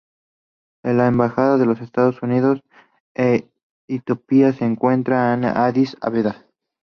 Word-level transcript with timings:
La 0.83 1.05
Embajada 1.05 1.57
de 1.59 1.67
los 1.67 1.79
Estados 1.79 2.23
Unidos 2.23 2.63
en 3.13 3.51
Etiopía 3.87 4.51
se 4.51 4.65
encuentra 4.65 5.31
en 5.35 5.45
Addis 5.45 5.95
Abeba. 6.01 6.43